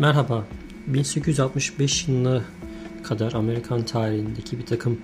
Merhaba. 0.00 0.44
1865 0.86 2.08
yılına 2.08 2.44
kadar 3.02 3.32
Amerikan 3.32 3.82
tarihindeki 3.82 4.58
bir 4.58 4.66
takım 4.66 5.00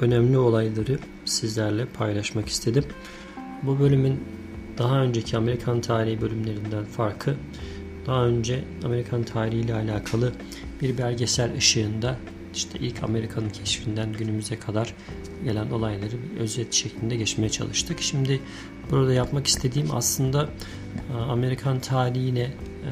önemli 0.00 0.38
olayları 0.38 0.98
sizlerle 1.24 1.86
paylaşmak 1.86 2.48
istedim. 2.48 2.84
Bu 3.62 3.80
bölümün 3.80 4.20
daha 4.78 5.02
önceki 5.02 5.36
Amerikan 5.36 5.80
tarihi 5.80 6.20
bölümlerinden 6.20 6.84
farkı 6.84 7.36
daha 8.06 8.26
önce 8.26 8.64
Amerikan 8.84 9.22
tarihi 9.22 9.60
ile 9.60 9.74
alakalı 9.74 10.32
bir 10.82 10.98
belgesel 10.98 11.56
ışığında 11.56 12.16
işte 12.54 12.78
ilk 12.78 13.02
Amerika'nın 13.02 13.50
keşfinden 13.50 14.12
günümüze 14.12 14.58
kadar 14.58 14.94
gelen 15.44 15.70
olayları 15.70 16.12
bir 16.22 16.40
özet 16.40 16.72
şeklinde 16.72 17.16
geçmeye 17.16 17.48
çalıştık. 17.48 18.00
Şimdi 18.00 18.40
burada 18.90 19.12
yapmak 19.12 19.46
istediğim 19.46 19.88
aslında 19.94 20.48
e, 21.12 21.16
Amerikan 21.16 21.80
tarihine 21.80 22.40
e, 22.40 22.90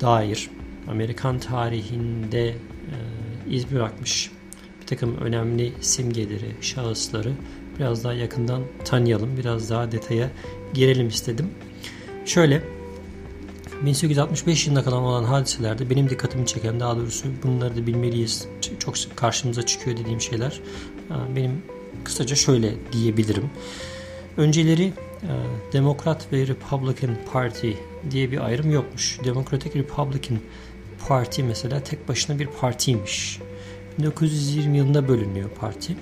dair 0.00 0.50
Amerikan 0.88 1.38
tarihinde 1.38 2.48
e, 2.48 2.54
iz 3.50 3.72
bırakmış 3.72 4.30
bir 4.80 4.86
takım 4.86 5.16
önemli 5.16 5.72
simgeleri, 5.80 6.54
şahısları 6.60 7.32
biraz 7.78 8.04
daha 8.04 8.12
yakından 8.12 8.62
tanıyalım, 8.84 9.36
biraz 9.36 9.70
daha 9.70 9.92
detaya 9.92 10.30
girelim 10.74 11.08
istedim. 11.08 11.50
Şöyle 12.24 12.62
1865 13.84 14.66
yılında 14.66 14.84
kalan 14.84 15.02
olan 15.02 15.24
hadiselerde 15.24 15.90
benim 15.90 16.10
dikkatimi 16.10 16.46
çeken 16.46 16.80
daha 16.80 16.96
doğrusu 16.96 17.28
bunları 17.42 17.76
da 17.76 17.86
bilmeliyiz. 17.86 18.48
Çok 18.78 18.94
karşımıza 19.16 19.62
çıkıyor 19.62 19.96
dediğim 19.96 20.20
şeyler. 20.20 20.60
Benim 21.36 21.62
kısaca 22.04 22.36
şöyle 22.36 22.74
diyebilirim. 22.92 23.50
Önceleri 24.36 24.82
e, 24.84 25.05
Demokrat 25.72 26.32
ve 26.32 26.46
Republican 26.46 27.16
Party 27.32 27.70
diye 28.10 28.30
bir 28.30 28.46
ayrım 28.46 28.70
yokmuş. 28.70 29.18
Democratic 29.24 29.78
Republican 29.78 30.38
Party 31.08 31.42
mesela 31.42 31.82
tek 31.82 32.08
başına 32.08 32.38
bir 32.38 32.46
partiymiş. 32.46 33.40
1920 33.98 34.78
yılında 34.78 35.08
bölünüyor 35.08 35.50
parti. 35.50 35.96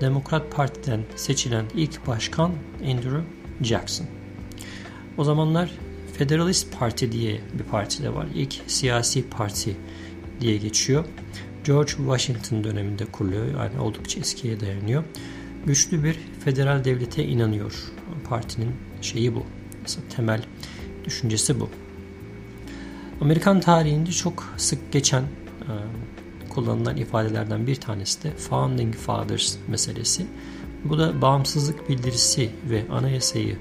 Demokrat 0.00 0.52
Parti'den 0.52 1.00
seçilen 1.16 1.64
ilk 1.74 2.06
başkan 2.06 2.52
Andrew 2.84 3.20
Jackson. 3.62 4.06
O 5.18 5.24
zamanlar 5.24 5.70
Federalist 6.12 6.78
Parti 6.78 7.12
diye 7.12 7.40
bir 7.58 7.64
parti 7.64 8.02
de 8.02 8.14
var. 8.14 8.26
İlk 8.34 8.60
siyasi 8.66 9.28
parti 9.28 9.76
diye 10.40 10.56
geçiyor. 10.56 11.04
George 11.64 11.90
Washington 11.90 12.64
döneminde 12.64 13.04
kuruluyor. 13.04 13.46
Yani 13.46 13.80
oldukça 13.80 14.20
eskiye 14.20 14.60
dayanıyor. 14.60 15.04
Güçlü 15.66 16.04
bir 16.04 16.16
federal 16.44 16.84
devlete 16.84 17.24
inanıyor. 17.24 17.72
Partinin 18.30 18.72
şeyi 19.00 19.34
bu. 19.34 19.42
Mesela 19.82 20.02
temel 20.16 20.42
düşüncesi 21.04 21.60
bu. 21.60 21.68
Amerikan 23.20 23.60
tarihinde 23.60 24.10
çok 24.10 24.44
sık 24.56 24.92
geçen 24.92 25.22
e, 25.22 25.72
kullanılan 26.48 26.96
ifadelerden 26.96 27.66
bir 27.66 27.76
tanesi 27.76 28.22
de 28.22 28.30
Founding 28.30 28.94
Fathers 28.94 29.56
meselesi. 29.68 30.26
Bu 30.84 30.98
da 30.98 31.22
bağımsızlık 31.22 31.88
bildirisi 31.88 32.50
ve 32.70 32.84
anayasayı 32.90 33.56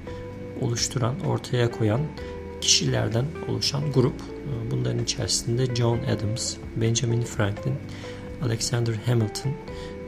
oluşturan, 0.61 1.19
ortaya 1.19 1.71
koyan 1.71 2.01
kişilerden 2.61 3.25
oluşan 3.47 3.91
grup. 3.91 4.21
Ee, 4.21 4.71
bunların 4.71 5.03
içerisinde 5.03 5.75
John 5.75 5.97
Adams, 5.97 6.55
Benjamin 6.75 7.21
Franklin, 7.21 7.75
Alexander 8.41 8.93
Hamilton, 9.05 9.51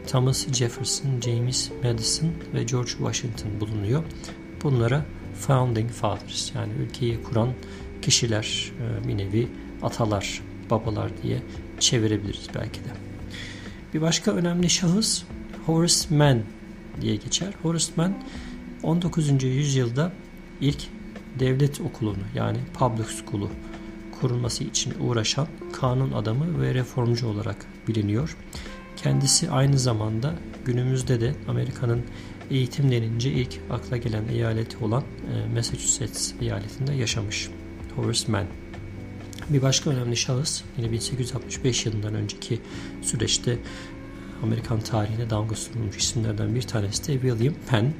Thomas 0.08 0.54
Jefferson, 0.54 1.22
James 1.22 1.72
Madison 1.84 2.30
ve 2.54 2.64
George 2.64 2.90
Washington 2.90 3.60
bulunuyor. 3.60 4.04
Bunlara 4.64 5.06
Founding 5.40 5.92
Fathers 5.92 6.56
yani 6.56 6.74
ülkeyi 6.74 7.24
kuran 7.24 7.50
kişiler 8.02 8.72
e, 8.82 9.08
bir 9.08 9.18
nevi 9.18 9.48
atalar, 9.84 10.42
babalar 10.70 11.12
diye 11.24 11.42
çevirebiliriz 11.80 12.48
belki 12.56 12.80
de. 12.80 12.90
Bir 13.94 14.02
başka 14.02 14.32
önemli 14.32 14.70
şahıs 14.70 15.24
Horace 15.66 16.16
Mann 16.16 16.42
diye 17.02 17.16
geçer. 17.16 17.54
Horace 17.62 17.92
Mann 17.96 18.14
19. 18.84 19.44
yüzyılda 19.44 20.12
ilk 20.62 20.88
devlet 21.40 21.82
okulunu 21.82 22.24
yani 22.36 22.58
public 22.74 23.08
school'u 23.08 23.50
kurulması 24.22 24.64
için 24.64 24.94
uğraşan 25.00 25.48
kanun 25.74 26.12
adamı 26.12 26.62
ve 26.62 26.74
reformcu 26.74 27.28
olarak 27.28 27.66
biliniyor. 27.88 28.38
Kendisi 28.98 29.52
aynı 29.52 29.80
zamanda 29.80 30.34
günümüzde 30.66 31.22
de 31.22 31.34
Amerika'nın 31.48 32.04
eğitim 32.52 32.92
denince 32.92 33.32
ilk 33.32 33.60
akla 33.70 33.98
gelen 33.98 34.28
eyaleti 34.28 34.78
olan 34.86 35.04
e, 35.04 35.54
Massachusetts 35.56 36.34
eyaletinde 36.42 36.94
yaşamış. 36.94 37.50
Horace 37.96 38.32
Mann. 38.32 38.46
Bir 39.50 39.62
başka 39.62 39.90
önemli 39.90 40.18
şahıs 40.18 40.62
yine 40.78 40.92
1865 40.92 41.86
yılından 41.86 42.14
önceki 42.14 42.60
süreçte 43.02 43.58
Amerikan 44.44 44.80
tarihine 44.80 45.30
damgasını 45.30 45.82
vurmuş 45.82 45.98
isimlerden 45.98 46.56
bir 46.56 46.62
tanesi 46.62 47.08
de 47.08 47.14
William 47.14 47.54
Penn. 47.70 47.94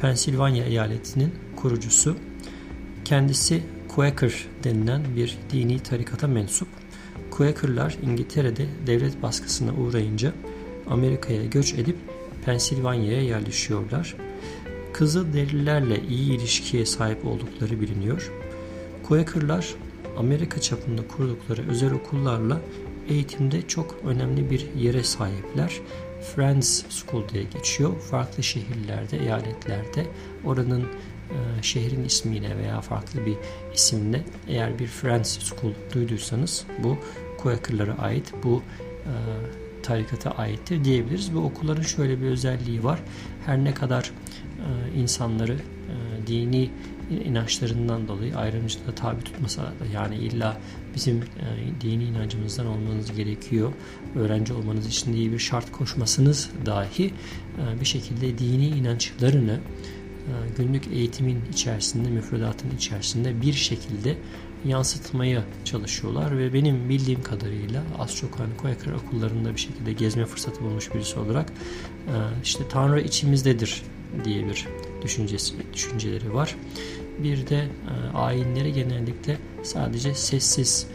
Pensilvanya 0.00 0.64
eyaletinin 0.64 1.34
kurucusu 1.56 2.16
Kendisi 3.04 3.62
Quaker 3.88 4.46
denilen 4.64 5.02
bir 5.16 5.38
dini 5.52 5.78
tarikata 5.80 6.26
mensup. 6.26 6.68
Quaker'lar 7.30 7.96
İngiltere'de 8.02 8.66
devlet 8.86 9.22
baskısına 9.22 9.72
uğrayınca 9.72 10.32
Amerika'ya 10.90 11.44
göç 11.44 11.74
edip 11.74 11.96
Pensilvanya'ya 12.44 13.22
yerleşiyorlar. 13.22 14.16
Kızıl 14.92 15.32
derilerle 15.32 16.02
iyi 16.08 16.32
ilişkiye 16.32 16.86
sahip 16.86 17.26
oldukları 17.26 17.80
biliniyor. 17.80 18.32
Quaker'lar 19.08 19.74
Amerika 20.18 20.60
çapında 20.60 21.08
kurdukları 21.08 21.70
özel 21.70 21.92
okullarla 21.92 22.60
eğitimde 23.08 23.62
çok 23.68 23.96
önemli 24.04 24.50
bir 24.50 24.74
yere 24.74 25.02
sahipler. 25.02 25.80
Friends 26.34 26.84
School 26.88 27.28
diye 27.28 27.42
geçiyor. 27.42 28.00
Farklı 28.00 28.42
şehirlerde, 28.42 29.18
eyaletlerde 29.18 30.06
oranın 30.44 30.82
e, 30.82 31.62
şehrin 31.62 32.04
ismiyle 32.04 32.56
veya 32.56 32.80
farklı 32.80 33.26
bir 33.26 33.36
isimle 33.74 34.24
eğer 34.48 34.78
bir 34.78 34.86
Friends 34.86 35.38
School 35.38 35.72
duyduysanız 35.94 36.64
bu 36.82 36.98
Quaker'lara 37.38 37.98
ait 37.98 38.32
bu 38.44 38.62
e, 39.04 39.12
tarikata 39.82 40.30
aittir 40.30 40.84
diyebiliriz. 40.84 41.34
Bu 41.34 41.38
okulların 41.38 41.82
şöyle 41.82 42.20
bir 42.20 42.26
özelliği 42.26 42.84
var. 42.84 42.98
Her 43.46 43.64
ne 43.64 43.74
kadar 43.74 44.10
e, 44.58 44.98
insanları 44.98 45.52
e, 45.52 46.26
dini 46.26 46.70
inançlarından 47.24 48.08
dolayı 48.08 48.36
ayrımcılığa 48.36 48.94
tabi 48.94 49.24
tutmasa 49.24 49.62
da 49.62 49.86
yani 49.94 50.16
illa 50.16 50.60
bizim 50.94 51.16
e, 51.16 51.80
dini 51.80 52.04
inancımızdan 52.04 52.66
olmanız 52.66 53.16
gerekiyor. 53.16 53.72
Öğrenci 54.14 54.52
olmanız 54.52 54.86
için 54.86 55.12
diye 55.12 55.32
bir 55.32 55.38
şart 55.38 55.72
koşmasınız 55.72 56.50
dahi 56.66 57.04
e, 57.06 57.80
bir 57.80 57.84
şekilde 57.84 58.38
dini 58.38 58.66
inançlarını 58.66 59.60
e, 60.22 60.32
günlük 60.56 60.86
eğitimin 60.92 61.38
içerisinde, 61.52 62.10
müfredatın 62.10 62.70
içerisinde 62.76 63.40
bir 63.40 63.52
şekilde 63.52 64.16
yansıtmaya 64.64 65.44
çalışıyorlar 65.64 66.38
ve 66.38 66.52
benim 66.52 66.88
bildiğim 66.88 67.22
kadarıyla 67.22 67.82
az 67.98 68.16
çok 68.16 68.38
hani 68.38 68.56
Quaker 68.56 68.92
okullarında 68.92 69.54
bir 69.54 69.60
şekilde 69.60 69.92
gezme 69.92 70.26
fırsatı 70.26 70.60
bulmuş 70.60 70.94
birisi 70.94 71.18
olarak 71.18 71.52
e, 72.08 72.16
işte 72.44 72.68
Tanrı 72.68 73.00
içimizdedir 73.00 73.82
diye 74.24 74.46
bir 74.46 74.66
düşüncesi, 75.02 75.54
düşünceleri 75.72 76.34
var. 76.34 76.56
Bir 77.18 77.46
de 77.46 77.56
e, 77.56 78.16
ayinleri 78.16 78.72
genellikle 78.72 79.38
sadece 79.62 80.14
sessiz 80.14 80.86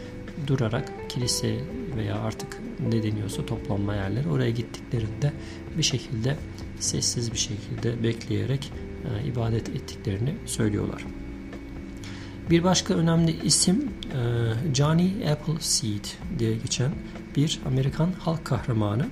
durarak 0.46 0.92
kilise 1.08 1.60
veya 1.96 2.18
artık 2.20 2.58
ne 2.88 3.02
deniyorsa 3.02 3.46
toplanma 3.46 3.94
yerleri 3.94 4.28
oraya 4.28 4.50
gittiklerinde 4.50 5.32
bir 5.78 5.82
şekilde 5.82 6.36
sessiz 6.80 7.32
bir 7.32 7.38
şekilde 7.38 8.02
bekleyerek 8.02 8.72
e, 9.04 9.28
ibadet 9.28 9.68
ettiklerini 9.68 10.34
söylüyorlar. 10.46 11.04
Bir 12.50 12.64
başka 12.64 12.94
önemli 12.94 13.44
isim 13.44 13.90
e, 14.12 14.74
Johnny 14.74 15.30
Appleseed 15.32 16.04
diye 16.38 16.56
geçen 16.56 16.90
bir 17.36 17.60
Amerikan 17.66 18.12
halk 18.18 18.44
kahramanı. 18.44 19.06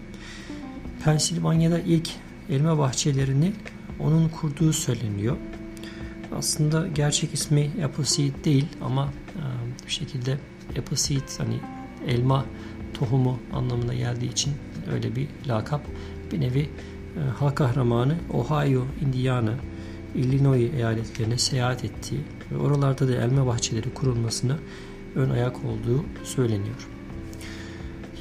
Pensilvanya'da 1.04 1.78
ilk 1.78 2.10
elma 2.50 2.78
bahçelerini 2.78 3.52
onun 4.00 4.28
kurduğu 4.28 4.72
söyleniyor. 4.72 5.36
Aslında 6.38 6.86
gerçek 6.86 7.34
ismi 7.34 7.70
Appleseed 7.84 8.44
değil 8.44 8.66
ama 8.82 9.04
e, 9.04 9.86
bir 9.86 9.92
şekilde 9.92 10.38
Appleseed 10.78 11.38
hani 11.38 11.60
elma 12.06 12.44
tohumu 12.94 13.40
anlamına 13.52 13.94
geldiği 13.94 14.30
için 14.30 14.52
öyle 14.92 15.16
bir 15.16 15.28
lakap. 15.48 15.86
Bir 16.32 16.40
nevi 16.40 16.70
halk 17.38 17.56
kahramanı 17.56 18.16
Ohio, 18.32 18.84
Indiana, 19.06 19.54
Illinois 20.16 20.74
eyaletlerine 20.74 21.38
seyahat 21.38 21.84
ettiği 21.84 22.20
ve 22.52 22.56
oralarda 22.56 23.08
da 23.08 23.14
elma 23.14 23.46
bahçeleri 23.46 23.94
kurulmasına 23.94 24.58
ön 25.14 25.30
ayak 25.30 25.56
olduğu 25.64 26.04
söyleniyor. 26.24 26.88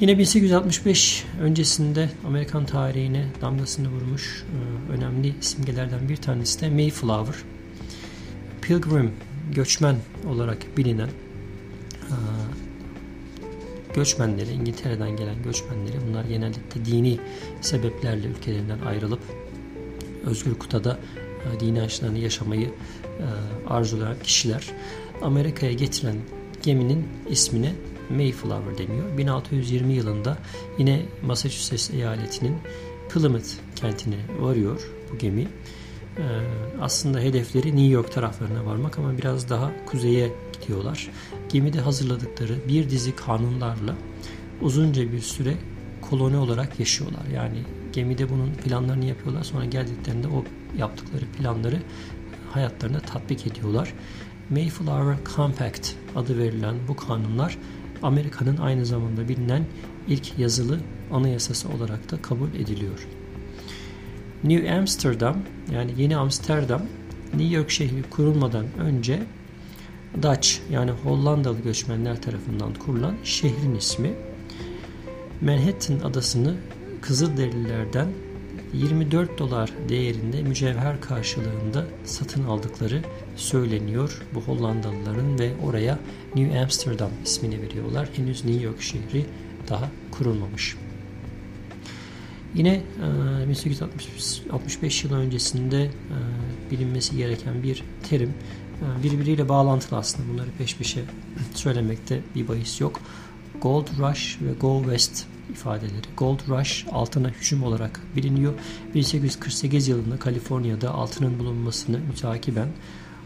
Yine 0.00 0.18
1865 0.18 1.24
öncesinde 1.40 2.10
Amerikan 2.26 2.66
tarihine 2.66 3.26
damgasını 3.40 3.88
vurmuş 3.88 4.44
e, 4.44 4.92
önemli 4.92 5.34
simgelerden 5.40 6.08
bir 6.08 6.16
tanesi 6.16 6.60
de 6.60 6.70
Mayflower. 6.70 7.34
Pilgrim, 8.62 9.12
göçmen 9.54 9.96
olarak 10.26 10.76
bilinen 10.76 11.08
göçmenleri, 13.96 14.50
İngiltere'den 14.50 15.16
gelen 15.16 15.42
göçmenleri 15.42 15.96
bunlar 16.08 16.24
genellikle 16.24 16.84
dini 16.84 17.18
sebeplerle 17.60 18.26
ülkelerinden 18.28 18.78
ayrılıp 18.78 19.20
özgür 20.24 20.54
kıtada 20.54 20.98
e, 21.16 21.25
dini 21.60 21.82
açlarını 21.82 22.18
yaşamayı 22.18 22.66
e, 22.66 23.26
arzulayan 23.68 24.16
kişiler 24.22 24.64
Amerika'ya 25.22 25.72
getiren 25.72 26.16
geminin 26.62 27.08
ismine 27.28 27.72
Mayflower 28.10 28.78
deniyor. 28.78 29.18
1620 29.18 29.92
yılında 29.92 30.38
yine 30.78 31.02
Massachusetts 31.22 31.90
eyaletinin 31.90 32.56
Plymouth 33.08 33.48
kentine 33.76 34.16
varıyor 34.40 34.90
bu 35.12 35.18
gemi. 35.18 35.48
Ee, 36.18 36.22
aslında 36.80 37.20
hedefleri 37.20 37.66
New 37.66 37.92
York 37.92 38.12
taraflarına 38.12 38.66
varmak 38.66 38.98
ama 38.98 39.18
biraz 39.18 39.50
daha 39.50 39.72
kuzeye 39.86 40.32
gidiyorlar. 40.60 41.10
Gemide 41.48 41.80
hazırladıkları 41.80 42.68
bir 42.68 42.90
dizi 42.90 43.16
kanunlarla 43.16 43.94
uzunca 44.60 45.12
bir 45.12 45.20
süre 45.20 45.54
koloni 46.00 46.36
olarak 46.36 46.80
yaşıyorlar. 46.80 47.26
Yani 47.34 47.58
gemide 47.92 48.30
bunun 48.30 48.54
planlarını 48.54 49.04
yapıyorlar. 49.04 49.42
Sonra 49.42 49.64
geldiklerinde 49.64 50.28
o 50.28 50.44
yaptıkları 50.78 51.24
planları 51.24 51.82
hayatlarına 52.50 53.00
tatbik 53.00 53.46
ediyorlar. 53.46 53.94
Mayflower 54.50 55.34
Compact 55.36 55.90
adı 56.16 56.38
verilen 56.38 56.74
bu 56.88 56.96
kanunlar 56.96 57.58
Amerika'nın 58.02 58.56
aynı 58.56 58.86
zamanda 58.86 59.28
bilinen 59.28 59.66
ilk 60.08 60.38
yazılı 60.38 60.80
anayasası 61.12 61.68
olarak 61.68 62.10
da 62.10 62.22
kabul 62.22 62.48
ediliyor. 62.48 63.06
New 64.44 64.74
Amsterdam 64.74 65.36
yani 65.72 65.90
Yeni 65.96 66.16
Amsterdam 66.16 66.82
New 67.34 67.56
York 67.56 67.70
şehri 67.70 68.02
kurulmadan 68.02 68.66
önce 68.78 69.22
Dutch 70.22 70.48
yani 70.70 70.90
Hollandalı 70.90 71.60
göçmenler 71.60 72.22
tarafından 72.22 72.74
kurulan 72.74 73.14
şehrin 73.24 73.74
ismi. 73.74 74.14
Manhattan 75.40 75.98
adasını 75.98 76.54
Kızılderililerden 77.00 78.08
24 78.76 79.38
dolar 79.38 79.72
değerinde 79.88 80.42
mücevher 80.42 81.00
karşılığında 81.00 81.86
satın 82.04 82.44
aldıkları 82.44 83.02
söyleniyor 83.36 84.22
bu 84.34 84.40
Hollandalıların 84.40 85.38
ve 85.38 85.52
oraya 85.64 85.98
New 86.34 86.60
Amsterdam 86.60 87.10
ismini 87.24 87.62
veriyorlar. 87.62 88.08
Henüz 88.16 88.44
New 88.44 88.64
York 88.64 88.82
şehri 88.82 89.26
daha 89.68 89.90
kurulmamış. 90.10 90.76
Yine 92.54 92.82
1865 93.48 95.04
yıl 95.04 95.12
öncesinde 95.12 95.90
bilinmesi 96.70 97.16
gereken 97.16 97.62
bir 97.62 97.84
terim 98.08 98.34
birbiriyle 99.02 99.48
bağlantılı 99.48 99.98
aslında 99.98 100.28
bunları 100.32 100.48
peş 100.58 100.76
peşe 100.76 101.04
söylemekte 101.54 102.20
bir 102.34 102.48
bahis 102.48 102.80
yok. 102.80 103.00
Gold 103.62 103.86
Rush 103.98 104.38
ve 104.40 104.52
Go 104.60 104.82
West 104.82 105.26
ifadeleri. 105.50 106.06
Gold 106.16 106.40
Rush 106.48 106.86
altına 106.92 107.28
hücum 107.28 107.62
olarak 107.62 108.00
biliniyor. 108.16 108.52
1848 108.94 109.88
yılında 109.88 110.18
Kaliforniya'da 110.18 110.94
altının 110.94 111.38
bulunmasını 111.38 111.98
mütakiben 111.98 112.68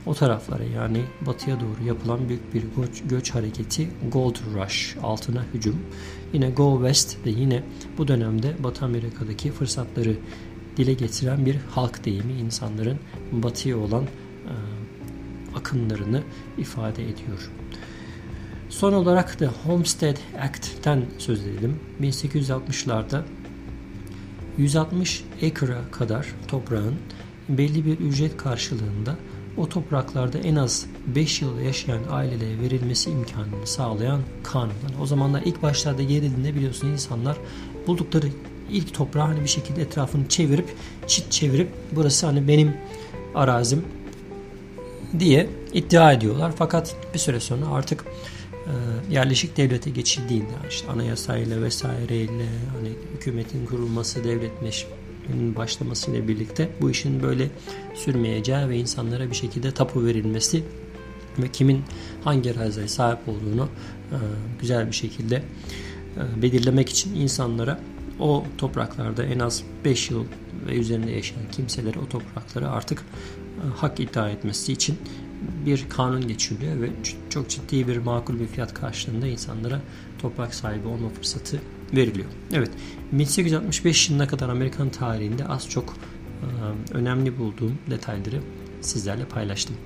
o 0.06 0.14
taraflara 0.14 0.64
yani 0.64 1.02
batıya 1.26 1.60
doğru 1.60 1.84
yapılan 1.86 2.28
büyük 2.28 2.54
bir 2.54 2.62
göç, 2.76 3.02
göç 3.04 3.30
hareketi 3.30 3.88
Gold 4.12 4.36
Rush 4.54 4.96
altına 5.02 5.44
hücum. 5.54 5.76
Yine 6.32 6.50
Go 6.50 6.78
West 6.78 7.24
de 7.24 7.30
yine 7.30 7.62
bu 7.98 8.08
dönemde 8.08 8.54
Batı 8.58 8.84
Amerika'daki 8.84 9.52
fırsatları 9.52 10.16
dile 10.76 10.92
getiren 10.92 11.46
bir 11.46 11.56
halk 11.70 12.04
deyimi 12.04 12.32
insanların 12.32 12.98
batıya 13.32 13.78
olan 13.78 14.04
e, 14.04 14.08
akımlarını 15.56 16.22
ifade 16.58 17.02
ediyor. 17.04 17.50
Son 18.70 18.92
olarak 18.92 19.40
da 19.40 19.50
Homestead 19.66 20.16
Act'ten 20.40 21.04
söz 21.18 21.46
edelim. 21.46 21.80
1860'larda 22.00 23.22
160 24.58 25.24
acre'a 25.36 25.90
kadar 25.90 26.26
toprağın 26.48 26.94
belli 27.48 27.86
bir 27.86 27.98
ücret 27.98 28.36
karşılığında 28.36 29.16
o 29.56 29.68
topraklarda 29.68 30.38
en 30.38 30.56
az 30.56 30.86
5 31.06 31.42
yıl 31.42 31.60
yaşayan 31.60 32.00
ailelere 32.10 32.60
verilmesi 32.60 33.10
imkanını 33.10 33.66
sağlayan 33.66 34.20
kanunlar. 34.42 34.92
O 35.02 35.06
zamanlar 35.06 35.42
ilk 35.44 35.62
başlarda 35.62 36.02
gerildiğinde 36.02 36.54
biliyorsun 36.54 36.88
insanlar 36.88 37.36
buldukları 37.86 38.26
ilk 38.70 38.94
toprağı 38.94 39.26
hani 39.26 39.42
bir 39.42 39.48
şekilde 39.48 39.82
etrafını 39.82 40.28
çevirip 40.28 40.74
çit 41.06 41.32
çevirip 41.32 41.68
burası 41.92 42.26
hani 42.26 42.48
benim 42.48 42.76
arazim 43.34 43.84
diye 45.18 45.50
iddia 45.72 46.12
ediyorlar. 46.12 46.52
Fakat 46.56 46.96
bir 47.14 47.18
süre 47.18 47.40
sonra 47.40 47.66
artık 47.66 48.04
yerleşik 49.10 49.56
devlete 49.56 49.90
geçildiğinde 49.90 50.52
işte 50.70 50.88
anayasayla 50.88 51.62
vesaireyle 51.62 52.46
hani 52.76 52.92
hükümetin 53.14 53.66
kurulması, 53.66 54.24
devletleşmenin 54.24 55.56
başlamasıyla 55.56 56.28
birlikte 56.28 56.68
bu 56.80 56.90
işin 56.90 57.22
böyle 57.22 57.48
sürmeyeceği 57.94 58.68
ve 58.68 58.76
insanlara 58.76 59.30
bir 59.30 59.34
şekilde 59.34 59.74
tapu 59.74 60.04
verilmesi 60.04 60.62
ve 61.38 61.48
kimin 61.48 61.82
hangi 62.24 62.52
araziye 62.52 62.88
sahip 62.88 63.28
olduğunu 63.28 63.68
e, 64.12 64.16
güzel 64.60 64.86
bir 64.86 64.96
şekilde 64.96 65.36
e, 65.36 66.42
belirlemek 66.42 66.88
için 66.88 67.14
insanlara 67.14 67.80
o 68.18 68.44
topraklarda 68.58 69.24
en 69.24 69.38
az 69.38 69.62
5 69.84 70.10
yıl 70.10 70.24
ve 70.66 70.74
üzerinde 70.74 71.10
yaşayan 71.10 71.50
kimseleri 71.52 71.98
o 71.98 72.08
toprakları 72.08 72.70
artık 72.70 73.04
hak 73.76 74.00
iddia 74.00 74.30
etmesi 74.30 74.72
için 74.72 74.98
bir 75.66 75.86
kanun 75.88 76.28
geçiriliyor 76.28 76.80
ve 76.80 76.90
çok 77.30 77.48
ciddi 77.48 77.88
bir 77.88 77.96
makul 77.96 78.40
bir 78.40 78.46
fiyat 78.46 78.74
karşılığında 78.74 79.26
insanlara 79.26 79.80
toprak 80.18 80.54
sahibi 80.54 80.88
olma 80.88 81.08
fırsatı 81.08 81.60
veriliyor. 81.92 82.28
Evet 82.52 82.70
1865 83.12 84.10
yılına 84.10 84.28
kadar 84.28 84.48
Amerikan 84.48 84.90
tarihinde 84.90 85.46
az 85.46 85.68
çok 85.68 85.96
önemli 86.92 87.38
bulduğum 87.38 87.78
detayları 87.90 88.40
sizlerle 88.80 89.24
paylaştım. 89.24 89.76